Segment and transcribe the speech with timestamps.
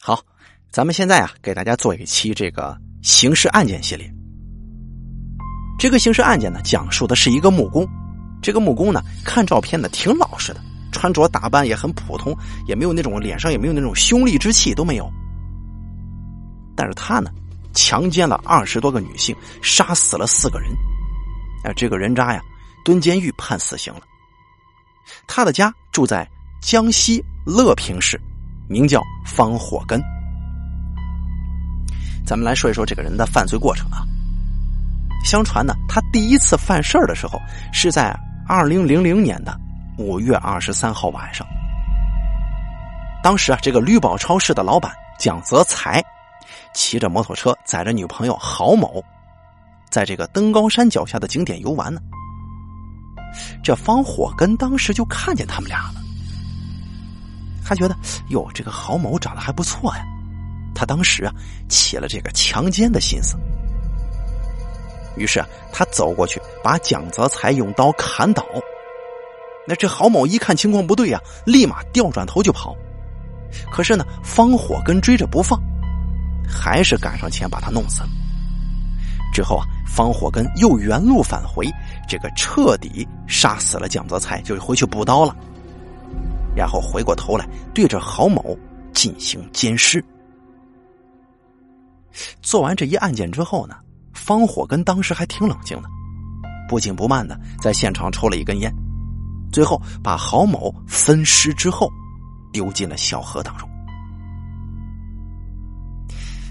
[0.00, 0.20] 好，
[0.70, 4.08] 咱们现在啊，给大家做一期这个刑事案件系列。
[5.78, 7.86] 这个刑事案件呢，讲述的是一个木工。
[8.40, 10.60] 这个木工呢，看照片呢挺老实的，
[10.92, 12.36] 穿着打扮也很普通，
[12.66, 15.10] 也没有那种脸上也没有那种凶戾之气都没有。
[16.76, 17.30] 但是他呢，
[17.74, 20.70] 强奸了二十多个女性，杀死了四个人。
[21.64, 22.40] 哎，这个人渣呀，
[22.84, 24.02] 蹲监狱判死刑了。
[25.26, 26.28] 他的家住在
[26.62, 28.20] 江西乐平市。
[28.68, 30.02] 名叫方火根。
[32.24, 34.02] 咱们来说一说这个人的犯罪过程啊。
[35.24, 37.40] 相传呢，他第一次犯事儿的时候
[37.72, 39.58] 是在二零零零年的
[39.98, 41.46] 五月二十三号晚上。
[43.22, 46.04] 当时啊，这个绿宝超市的老板蒋泽才
[46.74, 49.02] 骑着摩托车载着女朋友郝某，
[49.90, 52.00] 在这个登高山脚下的景点游玩呢。
[53.64, 56.00] 这方火根当时就看见他们俩了。
[57.66, 57.96] 他觉得
[58.28, 60.04] 哟，这个郝某长得还不错呀，
[60.72, 61.32] 他当时啊
[61.68, 63.36] 起了这个强奸的心思。
[65.16, 68.46] 于是啊，他走过去把蒋泽才用刀砍倒。
[69.66, 72.76] 那这郝某一看情况不对呀，立马调转头就跑。
[73.72, 75.60] 可是呢，方火根追着不放，
[76.48, 78.08] 还是赶上前把他弄死了。
[79.32, 81.66] 之后啊，方火根又原路返回，
[82.06, 85.34] 这个彻底杀死了蒋泽才，就回去补刀了。
[86.56, 88.56] 然后回过头来，对着郝某
[88.94, 90.02] 进行奸尸。
[92.40, 93.76] 做完这一案件之后呢，
[94.14, 95.88] 方火根当时还挺冷静的，
[96.66, 98.74] 不紧不慢的在现场抽了一根烟，
[99.52, 101.92] 最后把郝某分尸之后，
[102.54, 103.68] 丢进了小河当中。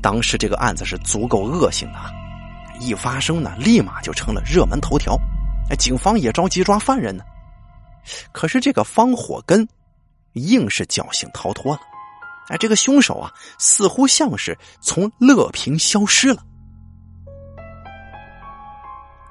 [0.00, 1.98] 当时这个案子是足够恶性的，
[2.78, 5.18] 一发生呢，立马就成了热门头条，
[5.76, 7.24] 警方也着急抓犯人呢。
[8.30, 9.68] 可是这个方火根。
[10.34, 11.80] 硬是侥幸逃脱了，
[12.48, 16.42] 哎，这个凶手啊，似乎像是从乐平消失了。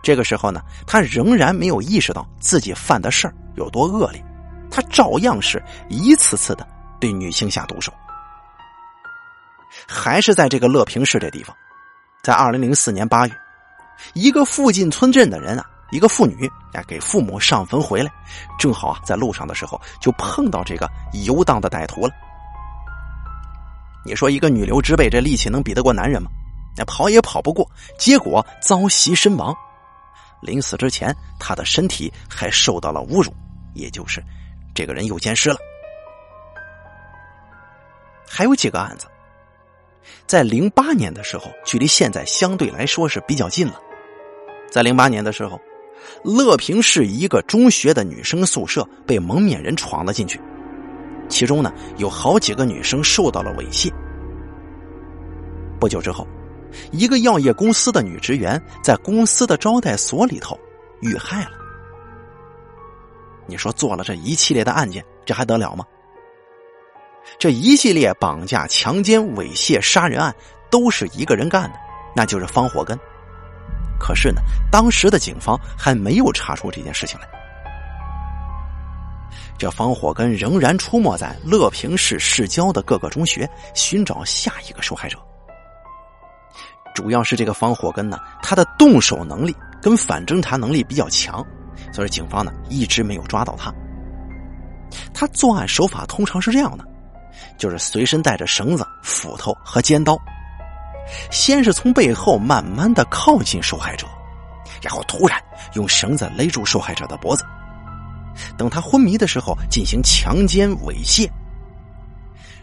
[0.03, 4.23] 这个时候呢，他仍然没有意识到自己犯的事儿有多恶劣，
[4.71, 6.67] 他照样是一次次的
[6.99, 7.91] 对女性下毒手。
[9.87, 11.55] 还是在这个乐平市这地方，
[12.23, 13.33] 在二零零四年八月，
[14.13, 15.65] 一个附近村镇的人啊。
[15.89, 18.11] 一个妇女啊，给父母上坟回来，
[18.59, 20.89] 正好啊，在路上的时候就碰到这个
[21.25, 22.13] 游荡的歹徒了。
[24.05, 26.29] 你说一个女流之辈，这力气能比得过男人吗？
[26.75, 29.55] 那跑也跑不过，结果遭袭身亡。
[30.41, 33.33] 临死之前，他的身体还受到了侮辱，
[33.73, 34.21] 也就是
[34.75, 35.57] 这个人有奸尸了。
[38.29, 39.07] 还有几个案子，
[40.25, 43.79] 在零八年的时候，距离现在相对来说是比较近了。
[44.69, 45.57] 在零八年的时候。
[46.23, 50.39] 乐平市一个中学的女生宿舍被蒙面人闯了进去，
[51.29, 53.91] 其中呢有好几个女生受到了猥亵。
[55.79, 56.27] 不久之后，
[56.91, 60.57] 一个药业公司的女职员在公司的招待所里头
[61.01, 61.51] 遇害了。
[63.45, 65.85] 你说做了这一系列的案件，这还得了吗？
[67.37, 70.33] 这一系列绑架、强奸、猥亵、杀人案
[70.69, 71.77] 都是一个人干的，
[72.15, 72.97] 那就是方火根。
[73.99, 74.41] 可是呢，
[74.71, 77.27] 当时的警方还没有查出这件事情来。
[79.57, 85.17] 这方火根仍然出没在乐平市市郊的各个中学，寻找下一个受害者。
[86.93, 91.45] 主要是这个方火根呢，他的动手能力跟反侦查能力比较强，
[91.91, 93.73] 所以警方呢一直没有抓到他。
[95.13, 96.85] 他作案手法通常是这样的，
[97.57, 100.17] 就是随身带着绳子、斧头和尖刀。
[101.31, 104.07] 先是从背后慢慢的靠近受害者，
[104.81, 105.41] 然后突然
[105.73, 107.45] 用绳子勒住受害者的脖子，
[108.57, 111.29] 等他昏迷的时候进行强奸猥亵。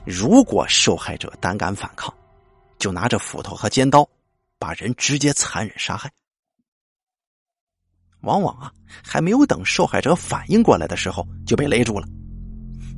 [0.05, 2.13] 如果受害者胆敢反抗，
[2.79, 4.07] 就拿着斧头和尖刀
[4.59, 6.11] 把人直接残忍杀害。
[8.21, 8.73] 往往啊，
[9.03, 12.07] 还没有等受害者反应过来的时候就被勒住了。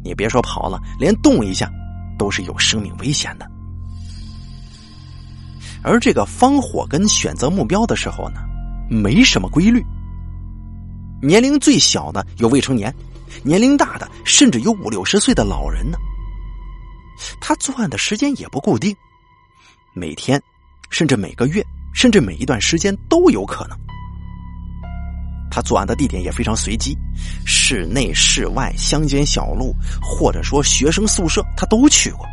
[0.04, 1.68] 你别说跑了，连动一下
[2.16, 3.55] 都是有生命危险的。
[5.86, 8.40] 而这个方火根选择目标的时候呢，
[8.90, 9.80] 没什么规律。
[11.22, 12.92] 年龄最小的有未成年，
[13.44, 15.96] 年龄大的甚至有五六十岁的老人呢。
[17.40, 18.94] 他作案的时间也不固定，
[19.94, 20.42] 每天，
[20.90, 23.78] 甚至每个月，甚至每一段时间都有可能。
[25.52, 26.98] 他作案的地点也非常随机，
[27.46, 29.72] 室内、室外、乡间小路，
[30.02, 32.26] 或者说学生宿舍，他都去过。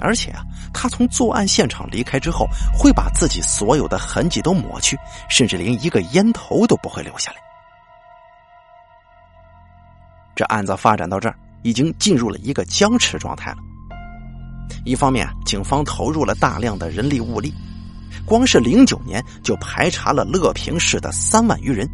[0.00, 0.42] 而且啊，
[0.72, 4.98] 他从作案现场离开之后，会把自己所有的痕迹都抹去，
[5.28, 7.38] 甚至连一个烟头都不会留下来。
[10.34, 13.58] 这案子发展到这儿，已经进入了一个僵持状态了。
[14.84, 17.52] 一方面，警方投入了大量的人力物力，
[18.24, 21.88] 光是零九年就排查了乐平市的三万余人，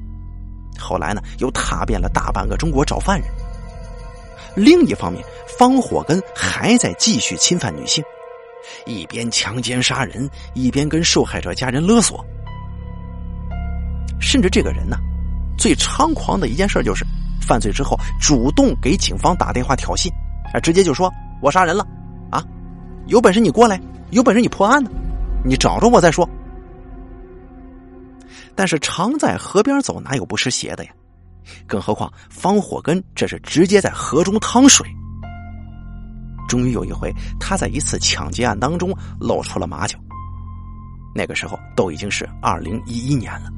[0.78, 3.28] 后来呢，又踏遍了大半个中国找犯人。
[4.54, 5.24] 另一方面，
[5.58, 8.02] 方火根还在继续侵犯女性，
[8.86, 12.24] 一边强奸杀人，一边跟受害者家人勒索，
[14.20, 14.96] 甚至这个人呢，
[15.58, 17.04] 最猖狂的一件事就是，
[17.40, 20.08] 犯罪之后主动给警方打电话挑衅，
[20.52, 21.86] 啊，直接就说我杀人了，
[22.30, 22.42] 啊，
[23.06, 24.90] 有本事你过来，有本事你破案呢，
[25.44, 26.28] 你找着我再说。
[28.56, 30.92] 但是常在河边走，哪有不湿鞋的呀？
[31.66, 34.86] 更何况方火根这是直接在河中趟水。
[36.48, 39.98] 终于有一回，他在一次抢劫案当中露出了马脚。
[41.14, 43.50] 那个时候都已经是二零一一年了。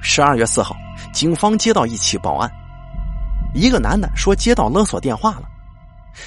[0.00, 0.74] 十二月四号，
[1.12, 2.50] 警方接到一起报案，
[3.54, 5.42] 一个男的说接到勒索电话了，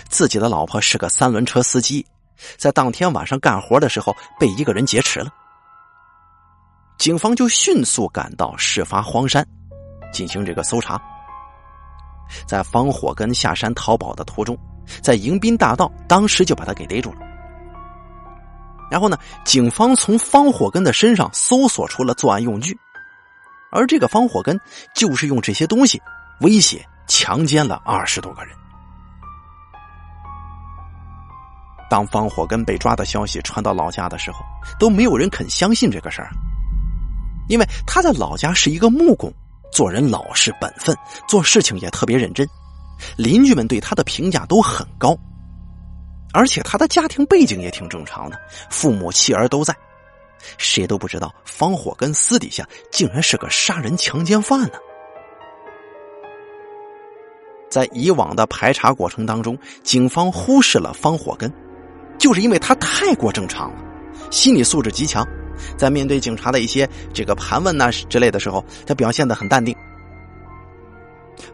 [0.08, 2.06] 自己的老婆是个三轮车司机，
[2.58, 5.32] 在当天晚上干活的时候被一个人劫持了。
[7.02, 9.44] 警方就迅速赶到事发荒山，
[10.14, 11.02] 进行这个搜查。
[12.46, 14.56] 在方火根下山逃跑的途中，
[15.02, 17.18] 在迎宾大道，当时就把他给逮住了。
[18.92, 22.80] 然后呢，警方从方火根的身上搜索出了作案用具，
[23.72, 24.56] 而这个方火根
[24.94, 26.00] 就是用这些东西
[26.42, 28.56] 威胁、强奸了二十多个人。
[31.90, 34.46] 当方火根被抓的消息传到老家的时候，
[34.78, 36.30] 都没有人肯相信这个事儿。
[37.52, 39.32] 因为他在老家是一个木工，
[39.74, 40.96] 做人老实本分，
[41.28, 42.48] 做事情也特别认真，
[43.18, 45.14] 邻居们对他的评价都很高，
[46.34, 48.40] 而且他的家庭背景也挺正常的，
[48.70, 49.76] 父母妻儿都在，
[50.58, 54.78] 谁都不知道方火根私底下竟然是个杀人强奸犯呢。
[57.70, 61.52] 在以往的排查过程当中，警方忽视了方火根，
[62.18, 63.84] 就是因为他太过正常了，
[64.32, 65.28] 心理素质极强。
[65.78, 69.76] 在面对警察的一些这个盘问呐之类的时候，他表现的很淡定。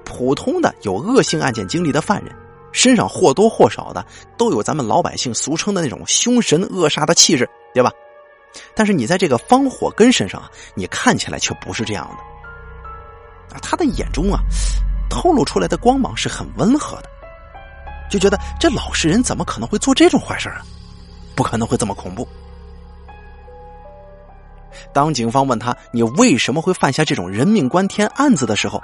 [0.03, 2.35] 普通的有恶性案件经历的犯人，
[2.71, 4.05] 身上或多或少的
[4.37, 7.91] 都有咱们老百姓俗称的那种凶神恶煞的气质，对吧？
[8.75, 13.55] 但是你在这个方火根身上啊，你看起来却不是这样的。
[13.55, 14.39] 啊，他的眼中啊，
[15.09, 17.09] 透露出来的光芒是很温和的，
[18.09, 20.61] 就觉得这老实人怎么可能会做这种坏事啊？
[21.35, 22.27] 不可能会这么恐怖。
[24.93, 28.81] 当警方问他你为什么会犯下这种人命关天案子的时候，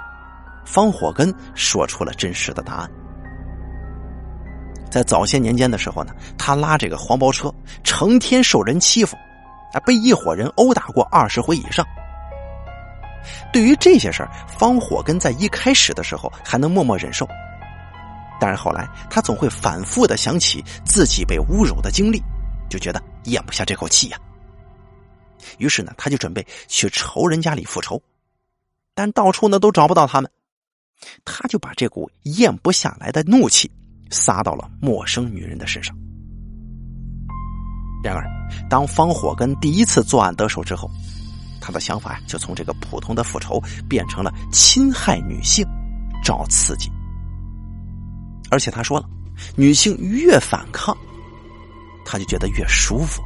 [0.66, 2.90] 方火根说出了真实的答案。
[4.90, 7.54] 在早些年间的时候呢，他拉这个黄包车，
[7.84, 9.18] 成天受人欺负，
[9.74, 11.86] 啊，被一伙人殴打过二十回以上。
[13.52, 17.28] 对于这些事儿，方火根在一开始的时候还能默默忍受，
[18.40, 22.22] 但是后来他总会反复的想起自己被侮辱的经历，
[22.70, 24.18] 就觉得咽不下这口气呀。
[25.58, 28.02] 于是呢，他就准备去仇人家里复仇，
[28.94, 30.30] 但到处呢都找不到他们，
[31.26, 33.70] 他就把这股咽不下来的怒气
[34.10, 35.96] 撒到了陌生女人的身上。
[38.04, 38.26] 然而，
[38.70, 40.90] 当方火根第一次作案得手之后，
[41.62, 45.66] 他的想法就从这个普通的复仇变成了侵害女性，
[46.22, 46.92] 找刺激。
[48.52, 49.10] 而且他说了，
[49.56, 50.96] 女性越反抗，
[52.06, 53.24] 他就觉得越舒服。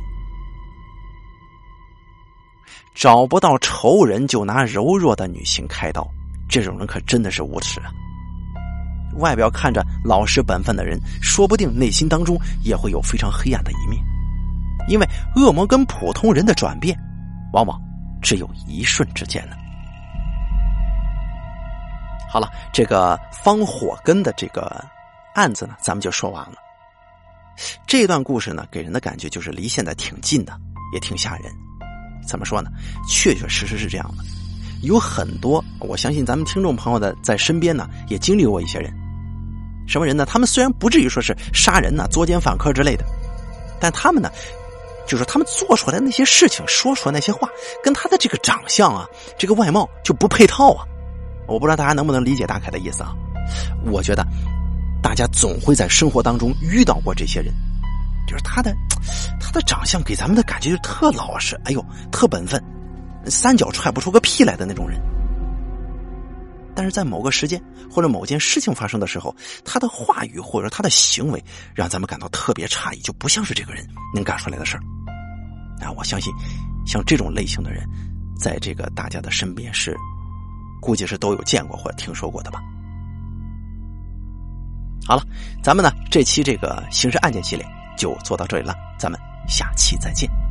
[2.98, 6.10] 找不到仇人就拿柔弱的女性开刀，
[6.50, 7.92] 这种人可真的是无耻啊！
[9.20, 14.04] 外表看着老实本分的人，说不定内心当中也会有非常黑暗的一面，
[14.88, 16.98] 因为恶魔跟普通人的转变，
[17.54, 17.80] 往往
[18.20, 19.56] 只有一瞬之间呢。
[22.27, 24.84] 好了，这个方火根的这个
[25.36, 26.56] 案子呢，咱们就说完了。
[27.86, 30.60] 这段故事呢，给人的感觉就是离现在挺近的，
[30.96, 31.51] 也挺吓人。
[32.27, 32.69] 怎么说呢？
[33.10, 34.24] 确确实实是这样的，
[34.84, 38.93] 有很多我相信咱们听众朋友的在身边呢，也经历过一些人。
[39.88, 40.25] 什么人呢？
[40.25, 43.05] 他们虽然不至于说是杀人呐、作奸犯科之类的，
[43.79, 44.29] 但他们呢，
[45.07, 47.48] 就是他们做出来那些事情、说出来那些话，
[47.81, 49.07] 跟他的这个长相啊、
[49.38, 50.86] 这个外貌就不配套啊。
[51.48, 53.15] 我不知道大家能不能理解大凯的意思啊？
[53.86, 54.27] 我觉得
[55.01, 57.53] 大家总会在生活当中遇到过这些人。
[58.27, 58.75] 就是他的，
[59.48, 62.62] 他的长相给咱们的感觉就特老实，哎呦，特本分，
[63.27, 65.00] 三脚踹不出个屁来的那种人。
[66.75, 71.42] 但是在某个时间或者某件事情发生的时候，他的话语或者他的行为
[71.74, 74.84] 让咱们感到特别诧异，就不像是这个人能干出来的事儿。
[75.82, 76.34] 啊，我相信，
[76.86, 77.88] 像这种类型的人，
[78.38, 79.96] 在这个大家的身边是，
[80.82, 82.60] 估计是都有见过或者听说过的吧。
[85.06, 85.24] 好了，
[85.63, 87.66] 咱们呢这期这个刑事案件系列
[87.98, 90.47] 就做到这里了，咱们下期再见。